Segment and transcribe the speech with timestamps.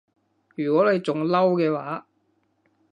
[0.55, 2.07] 如果你仲嬲嘅話